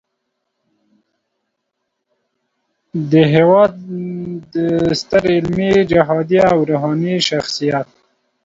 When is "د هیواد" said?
3.11-3.73